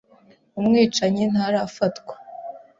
Umwicanyi 0.59 1.23
ntarafatwa. 1.31 2.15